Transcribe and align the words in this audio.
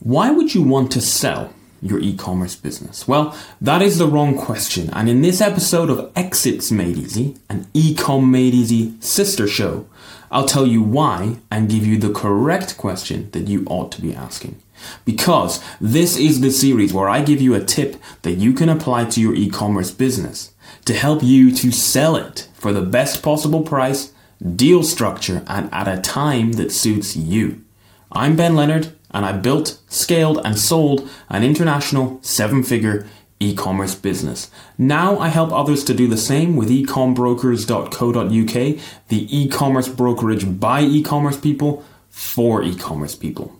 Why 0.00 0.30
would 0.30 0.54
you 0.54 0.62
want 0.62 0.92
to 0.92 1.00
sell 1.00 1.52
your 1.80 2.00
e 2.00 2.14
commerce 2.14 2.54
business? 2.54 3.08
Well, 3.08 3.36
that 3.60 3.80
is 3.80 3.98
the 3.98 4.06
wrong 4.06 4.36
question. 4.36 4.90
And 4.92 5.08
in 5.08 5.22
this 5.22 5.40
episode 5.40 5.88
of 5.88 6.12
Exits 6.14 6.70
Made 6.70 6.98
Easy, 6.98 7.36
an 7.48 7.66
Ecom 7.74 8.28
Made 8.30 8.54
Easy 8.54 8.94
sister 9.00 9.46
show, 9.46 9.86
I'll 10.30 10.46
tell 10.46 10.66
you 10.66 10.82
why 10.82 11.38
and 11.50 11.70
give 11.70 11.86
you 11.86 11.96
the 11.96 12.12
correct 12.12 12.76
question 12.76 13.30
that 13.30 13.48
you 13.48 13.64
ought 13.68 13.90
to 13.92 14.02
be 14.02 14.14
asking. 14.14 14.60
Because 15.04 15.62
this 15.80 16.18
is 16.18 16.40
the 16.40 16.50
series 16.50 16.92
where 16.92 17.08
I 17.08 17.22
give 17.22 17.40
you 17.40 17.54
a 17.54 17.64
tip 17.64 17.96
that 18.22 18.32
you 18.32 18.52
can 18.52 18.68
apply 18.68 19.06
to 19.06 19.20
your 19.20 19.34
e 19.34 19.48
commerce 19.48 19.90
business 19.90 20.52
to 20.84 20.92
help 20.94 21.22
you 21.22 21.50
to 21.52 21.72
sell 21.72 22.16
it 22.16 22.48
for 22.54 22.72
the 22.72 22.82
best 22.82 23.22
possible 23.22 23.62
price, 23.62 24.12
deal 24.54 24.82
structure, 24.82 25.42
and 25.46 25.72
at 25.72 25.88
a 25.88 26.00
time 26.00 26.52
that 26.52 26.70
suits 26.70 27.16
you. 27.16 27.62
I'm 28.12 28.36
Ben 28.36 28.54
Leonard, 28.54 28.92
and 29.10 29.24
I 29.24 29.32
built, 29.32 29.80
scaled, 29.88 30.40
and 30.44 30.58
sold 30.58 31.08
an 31.28 31.42
international 31.42 32.18
seven 32.22 32.62
figure 32.62 33.06
e 33.40 33.54
commerce 33.54 33.94
business. 33.94 34.50
Now 34.78 35.18
I 35.18 35.28
help 35.28 35.52
others 35.52 35.84
to 35.84 35.94
do 35.94 36.08
the 36.08 36.16
same 36.16 36.56
with 36.56 36.70
ecombrokers.co.uk, 36.70 38.80
the 39.08 39.36
e 39.36 39.48
commerce 39.48 39.88
brokerage 39.88 40.60
by 40.60 40.82
e 40.82 41.02
commerce 41.02 41.38
people 41.38 41.84
for 42.08 42.62
e 42.62 42.74
commerce 42.74 43.14
people. 43.14 43.54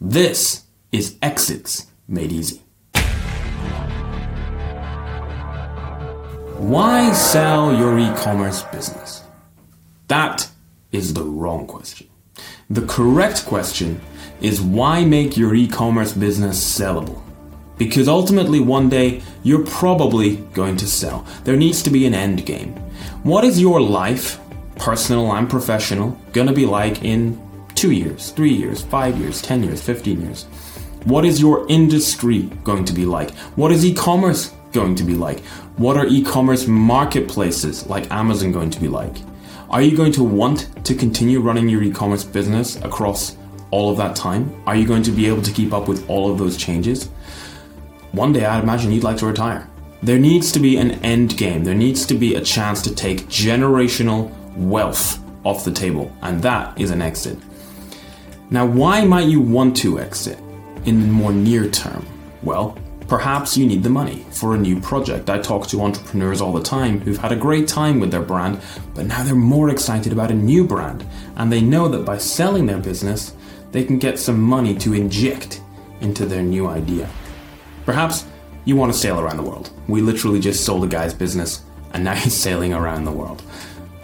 This 0.00 0.64
is 0.92 1.16
Exits 1.22 1.86
Made 2.08 2.32
Easy. 2.32 2.62
Why 6.56 7.12
sell 7.12 7.76
your 7.76 7.98
e 7.98 8.12
commerce 8.16 8.62
business? 8.64 9.22
That 10.08 10.48
is 10.90 11.14
the 11.14 11.22
wrong 11.22 11.66
question. 11.66 12.08
The 12.72 12.86
correct 12.86 13.46
question 13.46 14.00
is 14.40 14.60
why 14.60 15.04
make 15.04 15.36
your 15.36 15.56
e 15.56 15.66
commerce 15.66 16.12
business 16.12 16.56
sellable? 16.62 17.20
Because 17.78 18.06
ultimately, 18.06 18.60
one 18.60 18.88
day, 18.88 19.22
you're 19.42 19.66
probably 19.66 20.36
going 20.54 20.76
to 20.76 20.86
sell. 20.86 21.26
There 21.42 21.56
needs 21.56 21.82
to 21.82 21.90
be 21.90 22.06
an 22.06 22.14
end 22.14 22.46
game. 22.46 22.76
What 23.24 23.42
is 23.42 23.60
your 23.60 23.80
life, 23.80 24.38
personal 24.76 25.32
and 25.32 25.50
professional, 25.50 26.10
going 26.32 26.46
to 26.46 26.52
be 26.52 26.64
like 26.64 27.02
in 27.02 27.42
two 27.74 27.90
years, 27.90 28.30
three 28.30 28.52
years, 28.52 28.82
five 28.82 29.18
years, 29.18 29.42
10 29.42 29.64
years, 29.64 29.82
15 29.82 30.20
years? 30.20 30.44
What 31.02 31.24
is 31.24 31.40
your 31.40 31.66
industry 31.68 32.42
going 32.62 32.84
to 32.84 32.92
be 32.92 33.04
like? 33.04 33.32
What 33.56 33.72
is 33.72 33.84
e 33.84 33.92
commerce 33.92 34.54
going 34.70 34.94
to 34.94 35.02
be 35.02 35.14
like? 35.14 35.40
What 35.76 35.96
are 35.96 36.06
e 36.06 36.22
commerce 36.22 36.68
marketplaces 36.68 37.88
like 37.88 38.08
Amazon 38.12 38.52
going 38.52 38.70
to 38.70 38.80
be 38.80 38.86
like? 38.86 39.16
Are 39.70 39.80
you 39.80 39.96
going 39.96 40.10
to 40.12 40.24
want 40.24 40.84
to 40.84 40.96
continue 40.96 41.38
running 41.38 41.68
your 41.68 41.80
e 41.84 41.92
commerce 41.92 42.24
business 42.24 42.74
across 42.82 43.36
all 43.70 43.88
of 43.88 43.96
that 43.98 44.16
time? 44.16 44.52
Are 44.66 44.74
you 44.74 44.84
going 44.84 45.04
to 45.04 45.12
be 45.12 45.28
able 45.28 45.42
to 45.42 45.52
keep 45.52 45.72
up 45.72 45.86
with 45.86 46.10
all 46.10 46.28
of 46.28 46.38
those 46.38 46.56
changes? 46.56 47.06
One 48.10 48.32
day 48.32 48.44
I'd 48.44 48.64
imagine 48.64 48.90
you'd 48.90 49.04
like 49.04 49.18
to 49.18 49.26
retire. 49.26 49.68
There 50.02 50.18
needs 50.18 50.50
to 50.52 50.58
be 50.58 50.76
an 50.76 50.90
end 51.04 51.36
game. 51.36 51.62
There 51.62 51.76
needs 51.76 52.04
to 52.06 52.14
be 52.14 52.34
a 52.34 52.40
chance 52.40 52.82
to 52.82 52.92
take 52.92 53.28
generational 53.28 54.32
wealth 54.56 55.22
off 55.44 55.64
the 55.64 55.70
table, 55.70 56.12
and 56.22 56.42
that 56.42 56.76
is 56.76 56.90
an 56.90 57.00
exit. 57.00 57.38
Now, 58.50 58.66
why 58.66 59.04
might 59.04 59.28
you 59.28 59.40
want 59.40 59.76
to 59.76 60.00
exit 60.00 60.40
in 60.84 61.00
the 61.00 61.06
more 61.06 61.32
near 61.32 61.70
term? 61.70 62.04
Well, 62.42 62.76
perhaps 63.10 63.56
you 63.56 63.66
need 63.66 63.82
the 63.82 63.90
money 63.90 64.24
for 64.30 64.54
a 64.54 64.58
new 64.58 64.80
project. 64.80 65.28
I 65.28 65.40
talk 65.40 65.66
to 65.66 65.82
entrepreneurs 65.82 66.40
all 66.40 66.52
the 66.52 66.62
time 66.62 67.00
who've 67.00 67.18
had 67.18 67.32
a 67.32 67.36
great 67.36 67.66
time 67.66 67.98
with 67.98 68.12
their 68.12 68.22
brand, 68.22 68.62
but 68.94 69.04
now 69.04 69.24
they're 69.24 69.34
more 69.34 69.68
excited 69.68 70.12
about 70.12 70.30
a 70.30 70.34
new 70.34 70.64
brand, 70.64 71.04
and 71.34 71.52
they 71.52 71.60
know 71.60 71.88
that 71.88 72.04
by 72.04 72.18
selling 72.18 72.66
their 72.66 72.78
business, 72.78 73.34
they 73.72 73.82
can 73.82 73.98
get 73.98 74.20
some 74.20 74.40
money 74.40 74.76
to 74.76 74.94
inject 74.94 75.60
into 76.00 76.24
their 76.24 76.42
new 76.42 76.68
idea. 76.68 77.10
Perhaps 77.84 78.26
you 78.64 78.76
want 78.76 78.92
to 78.92 78.98
sail 78.98 79.18
around 79.18 79.38
the 79.38 79.42
world. 79.42 79.70
We 79.88 80.00
literally 80.02 80.38
just 80.38 80.64
sold 80.64 80.84
a 80.84 80.86
guy's 80.86 81.12
business 81.12 81.64
and 81.92 82.04
now 82.04 82.14
he's 82.22 82.34
sailing 82.34 82.72
around 82.72 83.04
the 83.06 83.12
world. 83.12 83.42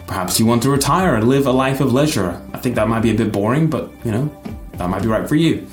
Perhaps 0.05 0.37
you 0.37 0.45
want 0.45 0.63
to 0.63 0.69
retire 0.69 1.15
and 1.15 1.29
live 1.29 1.47
a 1.47 1.51
life 1.51 1.79
of 1.79 1.93
leisure. 1.93 2.41
I 2.53 2.57
think 2.57 2.75
that 2.75 2.89
might 2.89 3.03
be 3.03 3.11
a 3.11 3.15
bit 3.15 3.31
boring, 3.31 3.69
but 3.69 3.89
you 4.03 4.11
know, 4.11 4.29
that 4.73 4.89
might 4.89 5.01
be 5.01 5.07
right 5.07 5.27
for 5.27 5.35
you. 5.35 5.65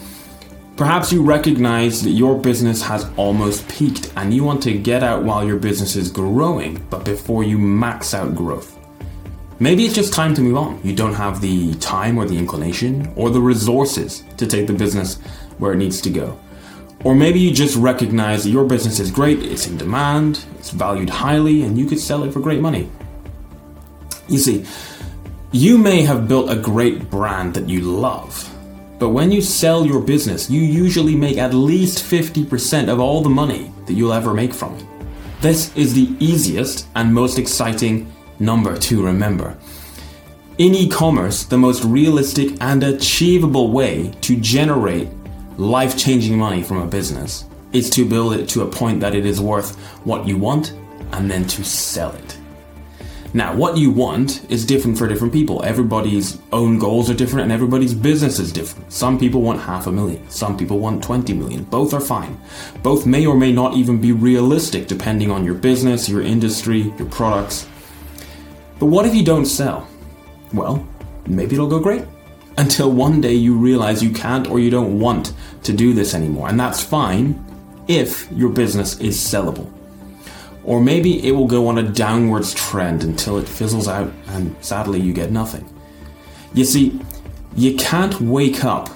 Perhaps 0.77 1.13
you 1.13 1.23
recognize 1.23 2.03
that 2.03 2.11
your 2.11 2.37
business 2.37 2.83
has 2.83 3.09
almost 3.17 3.69
peaked 3.69 4.13
and 4.17 4.35
you 4.35 4.43
want 4.43 4.61
to 4.65 4.77
get 4.77 5.05
out 5.05 5.23
while 5.23 5.47
your 5.47 5.57
business 5.57 5.95
is 5.95 6.11
growing, 6.11 6.85
but 6.91 7.05
before 7.05 7.45
you 7.45 7.59
max 7.59 8.13
out 8.13 8.35
growth. 8.35 8.77
Maybe 9.61 9.85
it's 9.85 9.95
just 9.95 10.13
time 10.13 10.35
to 10.35 10.41
move 10.41 10.57
on. 10.57 10.81
You 10.83 10.93
don't 10.93 11.15
have 11.15 11.41
the 11.41 11.75
time 11.77 12.19
or 12.19 12.25
the 12.25 12.37
inclination 12.37 13.13
or 13.15 13.31
the 13.31 13.41
resources 13.41 14.25
to 14.37 14.49
take 14.49 14.67
the 14.67 14.73
business 14.73 15.21
where 15.59 15.73
it 15.73 15.77
needs 15.77 16.01
to 16.01 16.11
go. 16.11 16.37
Or 17.05 17.15
maybe 17.15 17.39
you 17.39 17.53
just 17.53 17.77
recognize 17.77 18.43
that 18.43 18.51
your 18.51 18.65
business 18.65 18.99
is 18.99 19.13
great, 19.13 19.45
it's 19.45 19.69
in 19.69 19.77
demand, 19.77 20.45
it's 20.59 20.71
valued 20.71 21.11
highly, 21.11 21.63
and 21.63 21.79
you 21.79 21.87
could 21.87 22.01
sell 22.01 22.25
it 22.25 22.33
for 22.33 22.41
great 22.41 22.61
money. 22.61 22.91
You 24.27 24.39
see, 24.39 24.65
you 25.53 25.79
may 25.79 26.03
have 26.03 26.27
built 26.27 26.51
a 26.51 26.57
great 26.57 27.11
brand 27.11 27.55
that 27.55 27.69
you 27.69 27.83
love, 27.83 28.53
but 28.99 29.11
when 29.11 29.33
you 29.33 29.41
sell 29.41 29.85
your 29.85 30.01
business, 30.01 30.49
you 30.49 30.61
usually 30.61 31.17
make 31.17 31.39
at 31.39 31.53
least 31.53 32.05
50% 32.05 32.89
of 32.89 33.01
all 33.01 33.23
the 33.23 33.31
money 33.31 33.73
that 33.87 33.95
you'll 33.95 34.13
ever 34.13 34.33
make 34.33 34.55
from 34.55 34.75
it. 34.77 34.87
This 35.41 35.77
is 35.77 35.95
the 35.95 36.15
easiest 36.21 36.87
and 36.95 37.13
most 37.13 37.39
exciting 37.39 38.13
number 38.39 38.79
to 38.79 39.05
remember. 39.05 39.57
In 40.59 40.75
e 40.75 40.89
commerce, 40.89 41.45
the 41.45 41.59
most 41.59 41.85
realistic 41.85 42.57
and 42.61 42.83
achievable 42.85 43.73
way 43.73 44.13
to 44.21 44.37
generate 44.37 45.09
life 45.57 45.99
changing 45.99 46.39
money 46.39 46.63
from 46.63 46.79
a 46.79 46.87
business 46.87 47.45
is 47.73 47.91
to 47.91 48.09
build 48.09 48.35
it 48.35 48.49
to 48.51 48.63
a 48.63 48.71
point 48.71 49.01
that 49.01 49.15
it 49.15 49.27
is 49.27 49.41
worth 49.41 49.77
what 50.05 50.27
you 50.27 50.39
want 50.39 50.73
and 51.13 51.29
then 51.29 51.45
to 51.49 51.65
sell 51.65 52.13
it. 52.13 52.39
Now, 53.37 53.53
what 53.53 53.77
you 53.77 53.91
want 53.91 54.49
is 54.49 54.65
different 54.65 54.97
for 54.97 55.09
different 55.09 55.33
people. 55.33 55.65
Everybody's 55.65 56.39
own 56.53 56.79
goals 56.79 57.11
are 57.11 57.15
different 57.15 57.43
and 57.43 57.53
everybody's 57.53 57.93
business 57.93 58.39
is 58.39 58.53
different. 58.53 58.93
Some 58.93 59.19
people 59.19 59.43
want 59.43 59.61
half 59.61 59.89
a 59.89 59.93
million, 59.93 60.31
some 60.31 60.57
people 60.57 60.79
want 60.79 61.03
20 61.03 61.35
million. 61.35 61.65
Both 61.65 61.95
are 61.95 62.01
fine. 62.01 62.41
Both 62.85 63.07
may 63.07 63.27
or 63.27 63.37
may 63.37 63.51
not 63.51 63.75
even 63.75 64.01
be 64.01 64.13
realistic 64.13 64.87
depending 64.87 65.33
on 65.33 65.45
your 65.45 65.57
business, 65.57 66.09
your 66.09 66.23
industry, 66.23 66.95
your 66.97 67.09
products. 67.09 67.67
But 68.79 68.87
what 68.87 69.05
if 69.05 69.17
you 69.17 69.25
don't 69.25 69.47
sell? 69.47 69.89
Well, 70.53 70.87
maybe 71.27 71.57
it'll 71.57 71.67
go 71.67 71.81
great. 71.81 72.05
Until 72.57 72.93
one 72.93 73.21
day 73.21 73.35
you 73.35 73.57
realize 73.57 74.01
you 74.01 74.13
can't 74.13 74.49
or 74.49 74.61
you 74.61 74.71
don't 74.71 75.01
want 75.01 75.33
to 75.65 75.73
do 75.73 75.93
this 75.93 76.15
anymore. 76.15 76.49
And 76.49 76.61
that's 76.61 76.81
fine 76.81 77.45
if 77.89 78.31
your 78.31 78.51
business 78.51 79.01
is 79.01 79.17
sellable. 79.17 79.69
Or 80.65 80.81
maybe 80.81 81.27
it 81.27 81.33
will 81.33 81.47
go 81.47 81.69
on 81.69 81.79
a 81.79 81.83
downwards 81.83 82.55
trend 82.55 83.05
until 83.05 83.39
it 83.39 83.47
fizzles 83.47 83.87
out 83.87 84.13
and 84.29 84.55
sadly 84.65 85.01
you 85.01 85.13
get 85.13 85.31
nothing. 85.31 85.69
You 86.55 86.65
see, 86.65 87.01
you 87.57 87.77
can't 87.77 88.19
wake 88.21 88.65
up 88.65 88.89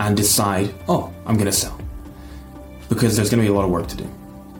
and 0.00 0.16
decide, 0.16 0.72
oh, 0.88 1.12
I'm 1.26 1.34
going 1.34 1.46
to 1.46 1.52
sell. 1.52 1.78
Because 2.88 3.16
there's 3.16 3.30
going 3.30 3.42
to 3.42 3.48
be 3.48 3.52
a 3.52 3.54
lot 3.54 3.64
of 3.64 3.70
work 3.70 3.88
to 3.88 3.96
do. 3.96 4.08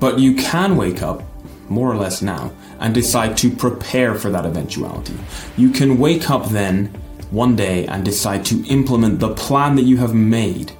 But 0.01 0.19
you 0.19 0.35
can 0.35 0.77
wake 0.77 1.03
up, 1.03 1.23
more 1.69 1.91
or 1.91 1.97
less 1.97 2.23
now, 2.23 2.51
and 2.81 2.95
decide 2.95 3.37
to 3.39 3.51
prepare 3.51 4.15
for 4.15 4.31
that 4.31 4.45
eventuality. 4.45 5.15
You 5.57 5.71
can 5.71 5.99
wake 5.99 6.31
up 6.31 6.49
then 6.49 6.87
one 7.31 7.57
day 7.57 7.87
and 7.87 8.05
decide 8.05 8.45
to 8.47 8.67
implement 8.67 9.21
the 9.21 9.35
plan 9.35 9.77
that 9.77 9.83
you 9.83 9.97
have 9.99 10.15
made 10.15 10.73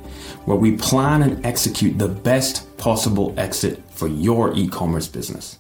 where 0.46 0.58
we 0.58 0.76
plan 0.76 1.22
and 1.22 1.46
execute 1.46 1.98
the 1.98 2.08
best 2.08 2.78
possible 2.78 3.34
exit 3.38 3.82
for 3.92 4.08
your 4.08 4.54
e-commerce 4.56 5.08
business. 5.08 5.60